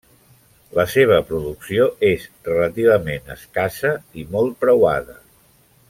[0.77, 3.93] La seva producció és relativament escassa
[4.23, 5.21] i molt preuada.